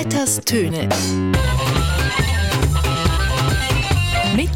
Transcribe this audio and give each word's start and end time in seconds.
Vetters 0.00 0.40
Töne. 0.42 0.88
Mit 4.36 4.48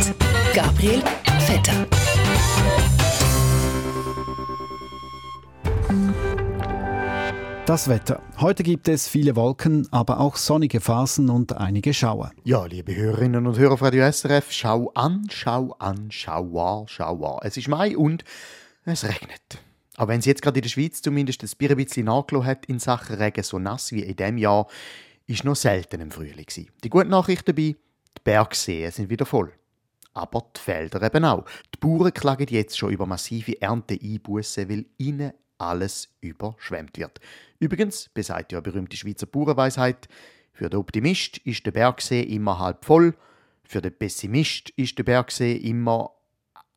Gabriel 0.54 1.02
Vetter. 1.40 1.84
Das 7.66 7.88
Wetter. 7.88 8.22
Heute 8.38 8.62
gibt 8.62 8.86
es 8.86 9.08
viele 9.08 9.34
Wolken, 9.34 9.88
aber 9.90 10.20
auch 10.20 10.36
sonnige 10.36 10.80
Phasen 10.80 11.28
und 11.28 11.56
einige 11.56 11.92
Schauer. 11.92 12.30
Ja, 12.44 12.64
liebe 12.66 12.94
Hörerinnen 12.94 13.44
und 13.48 13.58
Hörer 13.58 13.76
von 13.76 13.86
Radio 13.86 14.08
SRF, 14.08 14.52
schau 14.52 14.92
an, 14.94 15.26
schau 15.28 15.74
an, 15.80 16.06
schau 16.12 16.56
an, 16.60 16.86
schau 16.86 17.24
an. 17.24 17.40
Es 17.42 17.56
ist 17.56 17.66
Mai 17.66 17.96
und 17.96 18.22
es 18.84 19.02
regnet. 19.02 19.58
Aber 19.96 20.12
wenn 20.12 20.20
es 20.20 20.24
jetzt 20.24 20.42
gerade 20.42 20.60
in 20.60 20.62
der 20.62 20.70
Schweiz 20.70 21.02
zumindest 21.02 21.42
ein 21.42 21.76
bisschen 21.76 22.04
nachgelassen 22.04 22.46
hat 22.46 22.66
in 22.66 22.78
Sachen 22.78 23.16
Regen, 23.16 23.42
so 23.42 23.58
nass 23.58 23.90
wie 23.90 24.02
in 24.02 24.14
diesem 24.14 24.38
Jahr, 24.38 24.68
ist 25.26 25.44
noch 25.44 25.56
selten 25.56 26.00
im 26.00 26.10
Frühling. 26.10 26.46
Die 26.84 26.88
gute 26.88 27.08
Nachricht 27.08 27.48
dabei, 27.48 27.76
die 28.16 28.22
Bergseen 28.24 28.90
sind 28.90 29.10
wieder 29.10 29.26
voll. 29.26 29.52
Aber 30.14 30.46
die 30.54 30.60
Felder 30.60 31.02
eben 31.02 31.24
auch. 31.24 31.44
Die 31.74 31.78
Bauern 31.78 32.12
klagen 32.12 32.46
jetzt 32.50 32.76
schon 32.76 32.92
über 32.92 33.06
massive 33.06 33.60
Ernteeinbußen, 33.60 34.68
weil 34.68 34.84
ihnen 34.98 35.32
alles 35.56 36.08
überschwemmt 36.20 36.98
wird. 36.98 37.20
Übrigens, 37.58 38.10
besagt 38.12 38.52
ja 38.52 38.58
eine 38.58 38.62
berühmte 38.62 38.96
Schweizer 38.96 39.26
Bauernweisheit, 39.26 40.08
für 40.52 40.68
den 40.68 40.80
Optimist 40.80 41.38
ist 41.38 41.64
der 41.64 41.70
Bergsee 41.70 42.22
immer 42.22 42.58
halb 42.58 42.84
voll, 42.84 43.14
für 43.64 43.80
den 43.80 43.96
Pessimist 43.96 44.70
ist 44.70 44.98
der 44.98 45.04
Bergsee 45.04 45.56
immer 45.56 46.10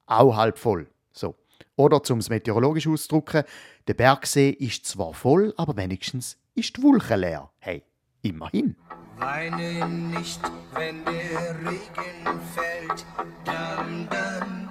auch 0.05 0.35
halb 0.35 0.57
voll. 0.57 0.87
So. 1.11 1.35
Oder 1.75 2.01
zum 2.03 2.19
es 2.19 2.29
meteorologisch 2.29 2.87
auszudrücken, 2.87 3.43
der 3.87 3.95
Bergsee 3.95 4.49
ist 4.49 4.85
zwar 4.85 5.13
voll, 5.13 5.53
aber 5.57 5.75
wenigstens 5.75 6.37
ist 6.53 6.77
die 6.77 6.83
Wolke 6.83 7.15
leer. 7.17 7.51
Hey, 7.59 7.83
immerhin. 8.25 8.75
Weine 9.17 9.87
nicht, 9.87 10.41
wenn 10.73 11.05
der 11.05 11.55
Regen 11.61 12.39
fällt, 12.53 13.05
dann, 13.45 14.07
dann, 14.09 14.69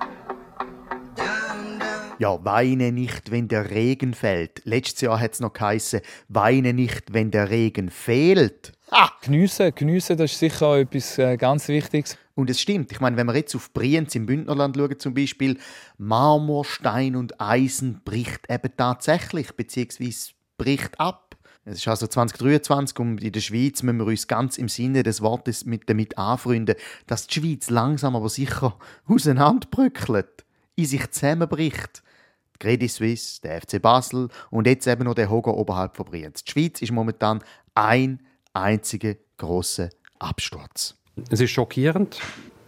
dann. 1.17 1.83
Ja, 2.19 2.45
weine 2.45 2.93
nicht, 2.93 3.31
wenn 3.31 3.49
der 3.49 3.71
Regen 3.71 4.15
fällt. 4.15 4.63
Letztes 4.65 5.01
Jahr 5.01 5.19
hat 5.19 5.33
es 5.33 5.41
noch 5.41 5.53
geheißen, 5.53 6.01
weine 6.29 6.75
nicht, 6.75 7.13
wenn 7.13 7.31
der 7.31 7.51
Regen 7.51 7.91
fehlt. 7.91 8.73
Ha! 8.91 9.13
Geniessen, 9.23 9.75
geniessen, 9.75 10.17
das 10.17 10.33
ist 10.33 10.39
sicher 10.39 10.67
auch 10.67 10.77
etwas 10.77 11.19
äh, 11.19 11.37
ganz 11.37 11.69
Wichtiges. 11.69 12.19
Und 12.35 12.51
es 12.51 12.61
stimmt. 12.61 12.93
Ich 12.93 13.01
meine, 13.01 13.17
wenn 13.17 13.27
wir 13.27 13.37
jetzt 13.37 13.55
auf 13.55 13.73
Brienz 13.73 14.15
im 14.15 14.27
Bündnerland 14.27 14.77
schauen, 14.77 14.99
zum 14.99 15.15
Beispiel, 15.15 15.59
Marmor, 15.99 16.65
Stein 16.65 17.17
und 17.17 17.41
Eisen 17.41 18.03
bricht 18.05 18.51
eben 18.51 18.73
tatsächlich, 18.77 19.53
beziehungsweise 19.53 20.33
bricht 20.57 20.99
ab. 20.99 21.24
Es 21.67 21.79
ist 21.79 21.89
also 21.89 22.07
2023 22.07 22.99
und 22.99 23.23
in 23.23 23.33
der 23.33 23.41
Schweiz 23.41 23.83
müssen 23.83 23.99
wir 23.99 24.07
uns 24.07 24.27
ganz 24.27 24.59
im 24.59 24.69
Sinne 24.69 25.03
des 25.03 25.23
Wortes 25.23 25.65
mit, 25.65 25.89
damit 25.89 26.19
anfreunden, 26.19 26.77
dass 27.07 27.27
die 27.27 27.41
Schweiz 27.41 27.71
langsam 27.71 28.15
aber 28.17 28.29
sicher 28.29 28.79
auseinanderbröckelt, 29.07 30.45
in 30.77 30.85
sich 30.85 31.11
zusammenbricht. 31.11 32.03
Die 32.55 32.59
Credit 32.59 32.91
Suisse, 32.91 33.41
der 33.41 33.63
FC 33.63 33.81
Basel 33.81 34.29
und 34.51 34.67
jetzt 34.67 34.87
eben 34.87 35.05
noch 35.05 35.15
der 35.15 35.31
Hoger 35.31 35.55
oberhalb 35.55 35.97
von 35.97 36.07
Brienz. 36.07 36.45
Die 36.45 36.53
Schweiz 36.53 36.83
ist 36.83 36.93
momentan 36.93 37.43
ein 37.75 38.21
einziger 38.53 39.15
grosser 39.39 39.89
Absturz. 40.19 40.95
Es 41.31 41.41
ist 41.41 41.51
schockierend. 41.51 42.19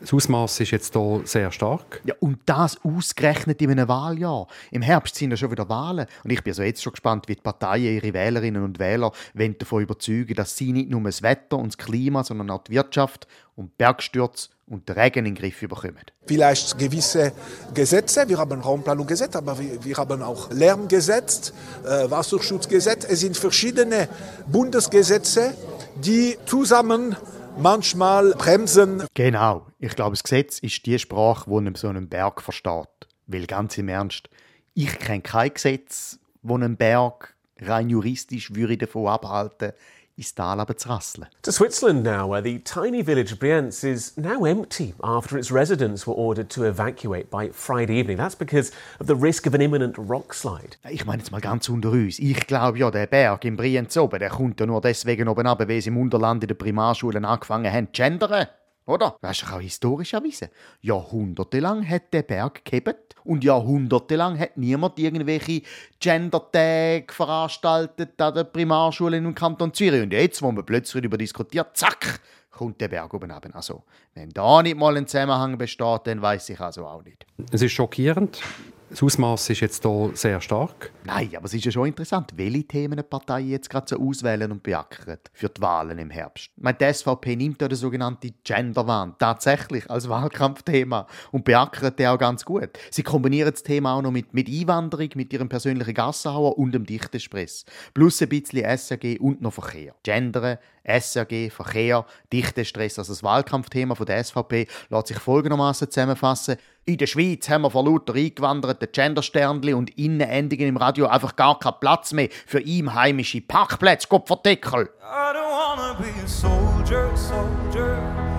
Das 0.07 0.15
Ausmaß 0.15 0.61
ist 0.61 0.71
jetzt 0.71 0.93
hier 0.95 1.23
sehr 1.25 1.51
stark. 1.51 2.01
Ja, 2.05 2.15
und 2.21 2.39
das 2.47 2.79
ausgerechnet 2.85 3.61
in 3.61 3.73
einem 3.73 3.89
Wahljahr. 3.89 4.47
Im 4.71 4.81
Herbst 4.81 5.17
sind 5.17 5.33
ja 5.33 5.37
schon 5.37 5.51
wieder 5.51 5.69
Wahlen. 5.69 6.07
Und 6.23 6.31
ich 6.31 6.45
bin 6.45 6.53
also 6.53 6.62
jetzt 6.62 6.81
schon 6.81 6.93
gespannt, 6.93 7.27
wie 7.27 7.35
die 7.35 7.41
Parteien 7.41 7.97
ihre 7.97 8.15
Wählerinnen 8.15 8.62
und 8.62 8.79
Wähler 8.79 9.11
davon 9.59 9.83
überzeugen, 9.83 10.37
dass 10.37 10.57
sie 10.57 10.73
nicht 10.73 10.91
nur 10.91 11.03
das 11.03 11.23
Wetter 11.23 11.59
und 11.59 11.72
das 11.72 11.78
Klima, 11.78 12.22
sondern 12.22 12.50
auch 12.50 12.62
die 12.62 12.75
Wirtschaft 12.75 13.27
und 13.56 13.77
Bergstürze 13.78 14.50
und 14.69 14.89
den 14.89 14.97
Regen 14.97 15.27
in 15.27 15.34
den 15.34 15.34
Griff 15.34 15.59
bekommen. 15.59 16.05
Vielleicht 16.25 16.78
gewisse 16.78 17.33
Gesetze, 17.75 18.28
wir 18.28 18.38
haben 18.38 18.61
Raumplanungsgesetz, 18.61 19.34
aber 19.34 19.59
wir, 19.59 19.84
wir 19.84 19.97
haben 19.97 20.23
auch 20.23 20.53
Lärmgesetz, 20.53 21.53
äh, 21.84 22.09
Wasserschutzgesetz. 22.09 23.05
Es 23.09 23.21
sind 23.21 23.37
verschiedene 23.37 24.09
Bundesgesetze, 24.47 25.53
die 25.97 26.38
zusammen 26.47 27.17
manchmal 27.59 28.33
bremsen. 28.33 29.05
Genau. 29.15 29.67
Ich 29.78 29.94
glaube, 29.94 30.12
das 30.12 30.22
Gesetz 30.22 30.59
ist 30.59 30.84
die 30.87 30.99
Sprache, 30.99 31.49
die 31.49 31.78
so 31.78 31.89
einen 31.89 32.09
Berg 32.09 32.43
versteht. 32.43 32.89
Weil 33.27 33.47
ganz 33.47 33.77
im 33.78 33.89
Ernst, 33.89 34.28
ich 34.75 34.99
kenne 34.99 35.22
kein 35.22 35.53
Gesetz, 35.53 36.19
wo 36.43 36.55
einen 36.55 36.77
Berg 36.77 37.36
rein 37.61 37.91
juristisch 37.91 38.55
würde 38.55 38.77
davon 38.77 39.09
abhalten 39.09 39.72
ins 40.17 40.34
Tal 40.34 40.59
aber 40.61 40.77
zu 40.77 40.89
rasseln. 40.89 41.27
To 41.43 41.53
Switzerland 41.53 42.03
now, 42.03 42.27
where 42.28 42.43
the 42.43 42.59
tiny 42.61 43.03
village 43.03 43.39
Brienz 43.39 43.84
is 43.84 44.17
now 44.17 44.44
empty 44.44 44.94
after 45.03 45.37
its 45.37 45.53
residents 45.53 46.06
were 46.06 46.17
ordered 46.17 46.49
to 46.50 46.65
evacuate 46.65 47.31
by 47.31 47.50
Friday 47.53 48.00
evening. 48.00 48.17
That's 48.17 48.34
because 48.34 48.72
of 48.99 49.09
the 49.09 49.15
risk 49.15 49.47
of 49.47 49.55
an 49.55 49.61
imminent 49.61 49.97
rock 49.99 50.33
slide. 50.33 50.77
Ich 50.89 51.05
meine 51.05 51.19
jetzt 51.19 51.33
mal 51.33 51.41
ganz 51.41 51.69
unter 51.69 51.91
uns. 51.91 52.19
Ich 52.19 52.47
glaube 52.47 52.78
ja, 52.78 52.91
der 52.91 53.06
Berg 53.06 53.44
im 53.44 53.56
Brienz 53.56 53.97
oben, 53.97 54.19
der 54.19 54.31
kommt 54.31 54.59
ja 54.59 54.67
nur 54.67 54.81
deswegen 54.81 55.28
oben 55.28 55.47
ab, 55.47 55.61
weil 55.61 55.81
sie 55.81 55.91
im 55.91 55.99
Unterland 55.99 56.43
in 56.43 56.49
den 56.49 56.59
Primarschulen 56.59 57.25
angefangen 57.25 57.71
haben 57.71 57.88
zu 57.93 58.03
gendern. 58.03 58.47
Oder? 58.87 59.17
Das 59.21 59.43
ist 59.43 59.53
auch 59.53 59.61
historisch 59.61 60.15
erwiesen. 60.15 60.49
Jahrhundertelang 60.81 61.89
hat 61.89 62.13
der 62.13 62.23
Berg 62.23 62.65
gehebt 62.65 63.17
und 63.25 63.43
jahrhundertelang 63.43 64.39
hat 64.39 64.57
niemand 64.57 64.99
irgendwelche 64.99 65.63
Gender-Tage 65.99 67.13
veranstaltet 67.13 68.21
an 68.21 68.35
den 68.35 68.53
Primarschulen 68.53 69.25
im 69.25 69.35
Kanton 69.35 69.75
Zürich. 69.75 70.03
Und 70.03 70.13
jetzt, 70.13 70.41
wo 70.41 70.53
man 70.53 70.65
plötzlich 70.65 71.03
darüber 71.03 71.19
diskutiert, 71.19 71.77
zack, 71.77 72.21
kommt 72.53 72.81
der 72.81 72.89
Berg 72.89 73.13
oben 73.13 73.31
runter. 73.31 73.51
Also, 73.55 73.83
wenn 74.15 74.31
da 74.31 74.63
nicht 74.63 74.77
mal 74.77 74.97
ein 74.97 75.09
Zusammenhang 75.09 75.59
besteht, 75.59 76.03
dann 76.05 76.23
weiß 76.23 76.49
ich 76.51 76.61
also 76.61 76.87
auch 76.87 77.03
nicht. 77.03 77.27
Es 77.51 77.63
ist 77.63 77.73
schockierend. 77.73 78.41
Das 78.89 79.03
Ausmaß 79.03 79.51
ist 79.51 79.61
jetzt 79.61 79.83
hier 79.83 80.11
sehr 80.15 80.41
stark. 80.41 80.93
Nein, 81.05 81.31
aber 81.37 81.47
es 81.47 81.55
ist 81.55 81.65
ja 81.65 81.73
schon 81.73 81.89
interessant, 81.89 82.33
welche 82.37 82.63
Themen 82.65 82.97
die 82.97 83.03
Parteien 83.03 83.49
jetzt 83.49 83.69
gerade 83.69 83.87
so 83.89 83.97
auswählen 83.97 84.53
und 84.53 84.63
beackern 84.63 85.19
für 85.33 85.49
die 85.49 85.61
Wahlen 85.61 85.99
im 85.99 86.11
Herbst. 86.11 86.51
Meine, 86.57 86.79
die 86.79 86.93
SVP 86.95 87.35
nimmt 87.35 87.61
ja 87.61 87.67
den 87.67 87.77
sogenannten 87.77 88.33
Genderwahn 88.45 89.17
tatsächlich 89.19 89.91
als 89.91 90.09
Wahlkampfthema 90.09 91.09
und 91.33 91.45
beackert 91.45 91.99
den 91.99 92.07
auch 92.07 92.19
ganz 92.19 92.45
gut. 92.45 92.71
Sie 92.93 93.03
kombinieren 93.03 93.51
das 93.51 93.65
Thema 93.65 93.95
auch 93.95 94.03
noch 94.03 94.13
mit, 94.13 94.33
mit 94.33 94.49
Einwanderung, 94.49 95.09
mit 95.17 95.33
ihrem 95.33 95.49
persönlichen 95.49 95.95
Gassenhauer 95.95 96.57
und 96.57 96.71
dem 96.71 96.87
Dichtespress. 96.87 97.65
Plus 97.93 98.23
ein 98.23 98.29
bisschen 98.29 98.65
SRG 98.65 99.19
und 99.19 99.43
noch 99.43 99.55
Verkehr. 99.55 99.97
Gendern, 100.05 100.59
SRG, 100.87 101.51
Verkehr, 101.51 102.05
Dichtestress, 102.33 102.99
also 102.99 103.13
das 103.13 103.23
Wahlkampfthema 103.23 103.95
von 103.95 104.07
der 104.07 104.23
SVP, 104.23 104.67
lässt 104.89 105.09
sich 105.09 105.19
folgendermaßen 105.19 105.91
zusammenfassen. 105.91 106.57
In 106.85 106.99
der 106.99 107.07
Schweiz 107.07 107.49
haben 107.49 107.63
wir 107.63 107.71
vor 107.71 107.85
lauter 107.85 108.15
eingewanderten 108.15 108.89
Gendersternli 108.93 109.75
und 109.75 109.99
Innenendungen 109.99 110.69
im 110.69 110.77
Radio 110.77 111.07
einfach 111.07 111.35
gar 111.35 111.59
keinen 111.59 111.81
Platz 111.81 112.13
mehr 112.13 112.29
für 112.47 112.59
einheimische 112.59 113.41
Parkplätze. 113.41 114.07
Gott 114.09 114.29
verdeckel! 114.29 114.91
I 115.01 115.33
don't 115.35 115.51
wanna 115.51 115.95
be 115.95 116.09
a 116.23 116.29
soldier, 116.29 117.11
soldier. 117.17 118.36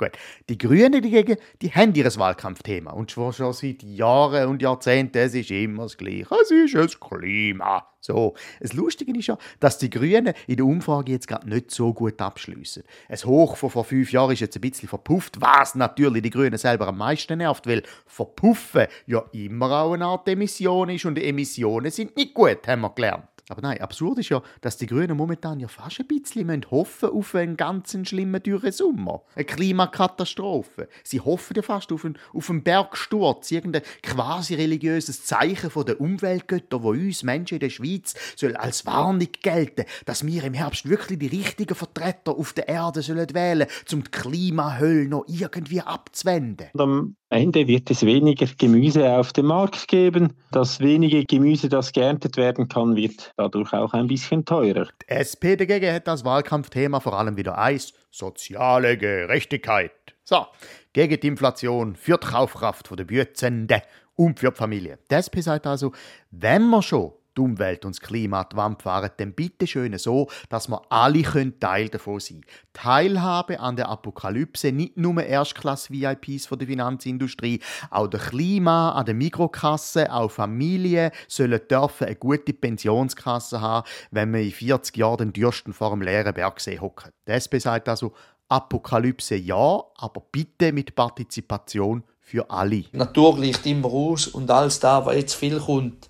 Gut, 0.00 0.12
die 0.48 0.56
Grünen 0.56 0.92
dagegen, 0.92 1.36
die 1.60 1.70
haben 1.72 1.94
ihr 1.94 2.06
Wahlkampfthema. 2.06 2.90
Und 2.92 3.10
zwar 3.10 3.34
schon 3.34 3.52
seit 3.52 3.82
Jahren 3.82 4.48
und 4.48 4.62
Jahrzehnten. 4.62 5.18
Es 5.18 5.34
ist 5.34 5.50
immer 5.50 5.82
das 5.82 5.98
Gleiche. 5.98 6.34
Es 6.40 6.50
ist 6.50 6.74
das 6.74 6.98
Klima. 6.98 7.86
So. 8.00 8.34
Das 8.60 8.72
Lustige 8.72 9.12
ist 9.12 9.26
ja, 9.26 9.36
dass 9.58 9.76
die 9.76 9.90
Grünen 9.90 10.32
in 10.46 10.56
der 10.56 10.64
Umfrage 10.64 11.12
jetzt 11.12 11.28
gerade 11.28 11.46
nicht 11.46 11.70
so 11.70 11.92
gut 11.92 12.18
abschließen. 12.18 12.82
Ein 13.10 13.18
Hoch 13.26 13.58
von 13.58 13.68
vor 13.68 13.84
fünf 13.84 14.10
Jahren 14.10 14.32
ist 14.32 14.40
jetzt 14.40 14.56
ein 14.56 14.62
bisschen 14.62 14.88
verpufft, 14.88 15.38
was 15.38 15.74
natürlich 15.74 16.22
die 16.22 16.30
Grünen 16.30 16.56
selber 16.56 16.88
am 16.88 16.96
meisten 16.96 17.36
nervt, 17.36 17.66
weil 17.66 17.82
verpuffen 18.06 18.86
ja 19.04 19.22
immer 19.32 19.70
auch 19.70 19.92
eine 19.92 20.06
Art 20.06 20.26
Emission 20.28 20.88
ist 20.88 21.04
und 21.04 21.18
Emissionen 21.18 21.90
sind 21.90 22.16
nicht 22.16 22.32
gut, 22.32 22.66
haben 22.66 22.80
wir 22.80 22.94
gelernt. 22.94 23.26
Aber 23.50 23.62
nein, 23.62 23.80
absurd 23.80 24.18
ist 24.20 24.28
ja, 24.28 24.42
dass 24.60 24.76
die 24.76 24.86
Grünen 24.86 25.16
momentan 25.16 25.58
ja 25.58 25.66
fast 25.66 25.98
ein 25.98 26.06
bisschen 26.06 26.70
hoffen 26.70 27.10
auf 27.10 27.34
einen 27.34 27.56
ganz 27.56 27.96
schlimmen, 28.04 28.40
dürren 28.40 28.70
Sommer. 28.70 29.24
Eine 29.34 29.44
Klimakatastrophe. 29.44 30.88
Sie 31.02 31.20
hoffen 31.20 31.56
ja 31.56 31.62
fast 31.62 31.90
auf 31.92 32.04
einen, 32.04 32.16
auf 32.32 32.48
einen 32.48 32.62
Bergsturz, 32.62 33.50
irgendein 33.50 33.82
quasi 34.04 34.54
religiöses 34.54 35.24
Zeichen 35.24 35.68
von 35.68 35.84
der 35.84 36.00
Umweltgötter, 36.00 36.84
wo 36.84 36.90
uns 36.90 37.24
Menschen 37.24 37.54
in 37.54 37.60
der 37.60 37.70
Schweiz 37.70 38.14
soll 38.36 38.54
als 38.54 38.86
Warnung 38.86 39.26
gelten, 39.42 39.84
dass 40.04 40.24
wir 40.24 40.44
im 40.44 40.54
Herbst 40.54 40.88
wirklich 40.88 41.18
die 41.18 41.26
richtigen 41.26 41.74
Vertreter 41.74 42.38
auf 42.38 42.52
der 42.52 42.68
Erde 42.68 43.02
sollen 43.02 43.34
wählen, 43.34 43.66
um 43.92 44.04
die 44.04 44.10
Klimahölle 44.12 45.08
noch 45.08 45.24
irgendwie 45.26 45.80
abzuwenden. 45.80 46.68
Am 46.78 47.16
Ende 47.32 47.68
wird 47.68 47.88
es 47.92 48.04
weniger 48.04 48.46
Gemüse 48.58 49.08
auf 49.08 49.32
dem 49.32 49.46
Markt 49.46 49.86
geben. 49.86 50.32
Das 50.50 50.80
wenige 50.80 51.24
Gemüse, 51.24 51.68
das 51.68 51.92
geerntet 51.92 52.36
werden 52.36 52.66
kann, 52.68 52.96
wird 52.96 53.32
dadurch 53.36 53.72
auch 53.72 53.92
ein 53.92 54.08
bisschen 54.08 54.44
teurer. 54.44 54.88
Die 55.02 55.14
SP 55.14 55.54
dagegen 55.54 55.94
hat 55.94 56.08
als 56.08 56.24
Wahlkampfthema 56.24 56.98
vor 56.98 57.16
allem 57.16 57.36
wieder 57.36 57.56
eins: 57.56 57.92
soziale 58.10 58.98
Gerechtigkeit. 58.98 59.92
So, 60.24 60.44
gegen 60.92 61.20
die 61.20 61.28
Inflation, 61.28 61.94
für 61.94 62.18
die 62.18 62.26
Kaufkraft 62.26 62.90
der 62.98 63.04
Bützenden 63.04 63.80
und 64.16 64.40
für 64.40 64.50
die 64.50 64.56
Familie. 64.56 64.98
Die 65.08 65.14
SP 65.14 65.38
sagt 65.40 65.68
also, 65.68 65.92
wenn 66.32 66.68
wir 66.68 66.82
schon 66.82 67.12
die 67.40 67.44
Umwelt 67.44 67.84
und 67.84 67.96
das 67.96 68.00
Klima 68.00 68.44
die 68.44 68.56
Wand 68.56 68.82
fahren, 68.82 69.10
dann 69.16 69.32
bitte 69.32 69.66
schön 69.66 69.96
so, 69.98 70.28
dass 70.48 70.68
wir 70.68 70.82
alle 70.90 71.22
Teil 71.58 71.88
davon 71.88 72.20
sein 72.20 72.42
können. 72.42 72.60
Teilhabe 72.72 73.60
an 73.60 73.76
der 73.76 73.88
Apokalypse, 73.88 74.72
nicht 74.72 74.96
nur 74.96 75.22
Erstklasse-VIPs 75.22 76.46
von 76.46 76.58
der 76.58 76.68
Finanzindustrie, 76.68 77.60
auch 77.90 78.06
der 78.06 78.20
Klima, 78.20 78.92
an 78.92 79.06
der 79.06 79.14
Mikrokasse, 79.14 80.12
auch 80.12 80.30
Familien 80.30 81.10
sollen 81.28 81.60
dürfen 81.70 82.06
eine 82.06 82.16
gute 82.16 82.52
Pensionskasse 82.52 83.60
haben, 83.60 83.88
wenn 84.10 84.32
wir 84.32 84.40
in 84.40 84.52
40 84.52 84.96
Jahren 84.96 85.18
den 85.18 85.32
Dürsten 85.32 85.72
vor 85.72 85.90
dem 85.90 86.02
leeren 86.02 86.34
Bergsee 86.34 86.78
hocken. 86.78 87.10
Die 87.26 87.32
SP 87.32 87.58
sagt 87.58 87.88
also, 87.88 88.12
Apokalypse 88.48 89.36
ja, 89.36 89.82
aber 89.96 90.22
bitte 90.32 90.72
mit 90.72 90.94
Partizipation 90.94 92.02
für 92.20 92.50
alle. 92.50 92.82
Die 92.82 92.96
Natur 92.96 93.36
gleicht 93.36 93.66
immer 93.66 93.88
aus 93.88 94.28
und 94.28 94.50
alles 94.50 94.80
da, 94.80 95.04
was 95.04 95.16
jetzt 95.16 95.34
viel 95.34 95.58
kommt, 95.58 96.09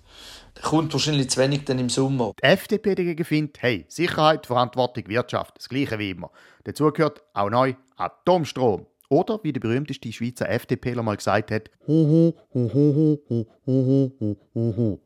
kommt 0.61 0.93
wahrscheinlich 0.93 1.29
zu 1.29 1.39
wenig 1.39 1.65
dann 1.65 1.79
im 1.79 1.89
Sommer. 1.89 2.33
Die 2.41 2.43
FDP 2.43 2.95
dagegen 2.95 3.23
findet, 3.25 3.61
hey, 3.61 3.85
Sicherheit, 3.87 4.45
Verantwortung, 4.45 5.07
Wirtschaft, 5.07 5.57
das 5.57 5.69
Gleiche 5.69 5.99
wie 5.99 6.11
immer. 6.11 6.31
Dazu 6.63 6.91
gehört 6.91 7.21
auch 7.33 7.49
neu 7.49 7.73
Atomstrom. 7.95 8.85
Oder, 9.09 9.39
wie 9.43 9.51
der 9.51 9.59
berühmteste 9.59 10.11
Schweizer 10.11 10.49
FDPler 10.49 11.03
mal 11.03 11.17
gesagt 11.17 11.51
hat, 11.51 11.69
hu, 11.85 12.07
hu, 12.07 12.33
hu, 12.53 12.73
hu, 12.73 13.17
hu, 13.27 13.45
hu, 13.65 14.11
hu, 14.19 14.37
hu, 14.53 14.75
hu. 14.77 14.99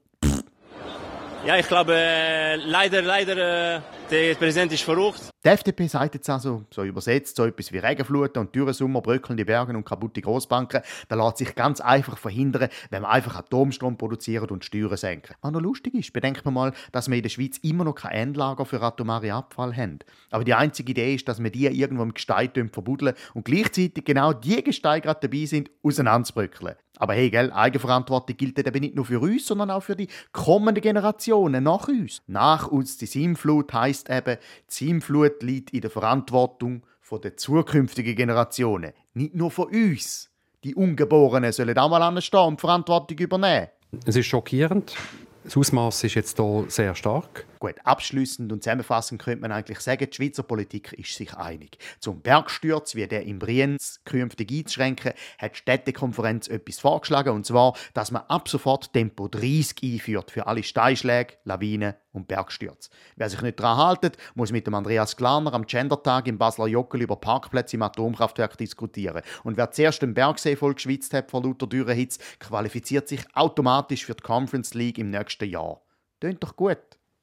Ja, 1.46 1.58
ich 1.58 1.68
glaube, 1.68 1.94
äh, 1.94 2.56
leider, 2.56 3.04
leider, 3.04 3.76
äh, 3.76 3.82
der 4.10 4.34
Präsident 4.34 4.72
ist 4.74 4.82
verrückt. 4.82 5.30
Die 5.44 5.50
FDP 5.50 5.86
sagt 5.86 6.16
jetzt 6.16 6.28
also, 6.28 6.64
so 6.72 6.84
übersetzt, 6.84 7.36
so 7.36 7.46
etwas 7.46 7.72
wie 7.72 7.78
Regenfluten 7.78 8.42
und 8.42 8.56
Dürresummer, 8.56 9.00
bröckelnde 9.00 9.46
Berge 9.46 9.78
und 9.78 9.86
kaputte 9.86 10.22
Großbanken, 10.22 10.82
da 11.08 11.16
lässt 11.16 11.38
sich 11.38 11.54
ganz 11.54 11.82
einfach 11.82 12.18
verhindern, 12.18 12.70
wenn 12.90 13.04
man 13.04 13.12
einfach 13.12 13.36
Atomstrom 13.36 13.96
produziert 13.96 14.52
und 14.52 14.66
Steuern 14.66 14.98
senken. 14.98 15.36
Was 15.42 15.52
noch 15.52 15.62
lustig 15.62 15.94
ist, 15.94 16.14
bedenkt 16.14 16.44
man 16.46 16.56
mal, 16.56 16.74
dass 16.92 17.10
wir 17.10 17.18
in 17.18 17.22
der 17.22 17.30
Schweiz 17.30 17.60
immer 17.60 17.84
noch 17.84 17.94
kein 17.94 18.14
Endlager 18.14 18.66
für 18.66 18.82
atomare 18.82 19.32
Abfall 19.32 19.78
haben. 19.78 20.00
Aber 20.32 20.46
die 20.46 20.56
einzige 20.56 20.94
Idee 20.94 21.14
ist, 21.14 21.28
dass 21.28 21.44
wir 21.44 21.52
die 21.52 21.68
irgendwo 21.68 22.02
im 22.02 22.16
Gestein 22.16 22.72
verbuddeln 22.74 23.14
und 23.36 23.46
gleichzeitig 23.46 24.04
genau 24.04 24.34
die 24.34 24.64
Gesteine 24.64 25.02
gerade 25.02 25.20
dabei 25.22 25.46
sind, 25.46 25.70
auseinanderzubröckeln. 25.84 26.76
Aber 26.98 27.14
hey, 27.14 27.30
gell, 27.30 27.52
Eigenverantwortung 27.52 28.38
gilt 28.38 28.60
eben 28.60 28.80
nicht 28.80 28.96
nur 28.96 29.06
für 29.06 29.20
uns, 29.20 29.46
sondern 29.46 29.72
auch 29.72 29.84
für 29.84 29.96
die 29.96 30.08
kommenden 30.32 30.82
Generationen 30.82 31.64
nach 31.64 31.88
uns. 31.88 32.22
Nach 32.28 32.68
uns 32.68 32.98
die 32.98 33.06
Sinnflut 33.06 33.74
heißt 33.74 34.10
eben, 34.10 34.38
die 34.70 34.74
Sinnflut 34.74 35.44
liegt 35.44 35.72
in 35.72 35.82
der 35.82 35.92
Verantwortung 35.92 36.84
der 37.24 37.38
zukünftigen 37.38 38.16
Generationen, 38.16 38.92
nicht 39.14 39.36
nur 39.36 39.52
von 39.52 39.68
uns. 39.68 40.30
Die 40.64 40.74
Ungeborenen 40.74 41.52
sollen 41.52 41.78
auch 41.78 41.90
mal 41.90 42.02
anstehen 42.02 42.40
und 42.40 42.60
Verantwortung 42.60 43.18
übernehmen. 43.20 43.68
Es 44.06 44.16
ist 44.16 44.26
schockierend. 44.26 44.96
Das 45.44 45.56
Ausmaß 45.56 46.04
ist 46.04 46.16
jetzt 46.16 46.38
hier 46.38 46.66
sehr 46.68 46.96
stark. 46.96 47.46
Gut, 47.66 47.78
abschließend 47.84 48.52
und 48.52 48.62
zusammenfassend 48.62 49.20
könnte 49.20 49.42
man 49.42 49.52
eigentlich 49.52 49.80
sagen, 49.80 50.08
die 50.08 50.16
Schweizer 50.16 50.44
Politik 50.44 50.94
ist 50.94 51.16
sich 51.16 51.34
einig. 51.34 51.80
Zum 52.00 52.22
Bergsturz, 52.22 52.94
wie 52.94 53.08
der 53.08 53.24
in 53.24 53.40
Brienz 53.40 54.02
künftig 54.06 54.52
einzuschränken, 54.52 55.14
hat 55.40 55.54
die 55.54 55.58
Städtekonferenz 55.58 56.48
etwas 56.48 56.78
vorgeschlagen, 56.78 57.34
und 57.34 57.44
zwar, 57.44 57.76
dass 57.96 58.12
man 58.12 58.22
ab 58.28 58.50
sofort 58.50 58.94
Tempo 58.94 59.28
30 59.28 59.78
einführt 59.82 60.30
für 60.30 60.46
alle 60.46 60.62
Steinschläge, 60.62 61.38
Lawinen 61.44 61.96
und 62.12 62.28
Bergstürze. 62.28 62.92
Wer 63.16 63.32
sich 63.32 63.42
nicht 63.42 63.60
daran 63.60 63.98
hält, 64.00 64.16
muss 64.36 64.52
mit 64.52 64.68
dem 64.68 64.76
Andreas 64.76 65.18
Glaner 65.18 65.52
am 65.56 65.66
Gendertag 65.66 66.28
im 66.28 66.38
Basler 66.38 66.68
Jockel 66.68 67.02
über 67.02 67.16
Parkplätze 67.16 67.78
im 67.78 67.82
Atomkraftwerk 67.82 68.60
diskutieren. 68.60 69.24
Und 69.44 69.58
wer 69.58 69.72
zuerst 69.72 70.04
den 70.04 70.14
Bergsee 70.14 70.56
voll 70.56 70.76
geschwitzt 70.76 71.16
hat 71.16 71.32
vor 71.32 71.42
lauter 71.42 71.66
Dürrenhitze, 71.66 72.20
qualifiziert 72.38 73.08
sich 73.08 73.26
automatisch 73.34 74.06
für 74.06 74.14
die 74.14 74.22
Conference 74.22 74.76
League 74.76 75.00
im 75.00 75.10
nächsten 75.10 75.50
Jahr. 75.50 75.82
Tönt 76.20 76.44
doch 76.44 76.56
gut. 76.56 76.78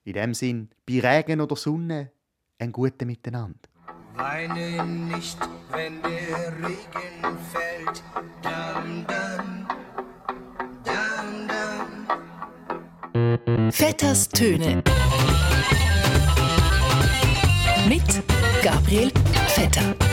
In 0.04 0.14
dem 0.14 0.34
Sinn, 0.34 0.68
bei 0.84 0.98
Regen 0.98 1.40
oder 1.40 1.54
Sonne, 1.54 2.10
ein 2.58 2.72
gutes 2.72 3.06
Miteinander. 3.06 3.68
Weine 4.16 4.84
nicht, 4.84 5.38
wenn 5.70 6.02
der 6.02 6.52
Regen 6.58 7.38
fällt, 7.52 8.02
dann, 8.42 9.06
dann, 9.06 9.68
dann, 10.84 11.48
dann. 13.12 13.72
Vetters 13.72 14.28
Töne. 14.28 14.82
Mit 17.88 18.22
Gabriel 18.62 19.12
Vetter. 19.46 20.11